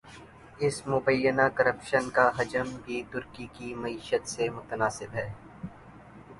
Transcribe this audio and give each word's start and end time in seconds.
اس 0.59 0.75
مبینہ 0.87 1.41
کرپشن 1.55 2.09
کا 2.09 2.25
حجم 2.37 2.67
بھی 2.85 3.01
ترکی 3.11 3.47
کی 3.53 3.73
معیشت 3.75 4.27
سے 4.29 4.49
متناسب 4.49 5.13
ہے۔ 5.13 5.31